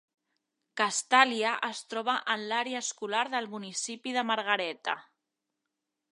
Castalia 0.79 1.51
es 1.67 1.81
troba 1.91 2.15
en 2.35 2.45
l'àrea 2.53 2.81
escolar 2.85 3.21
del 3.33 3.49
municipi 3.51 4.15
de 4.19 4.23
Margaretta. 4.31 4.97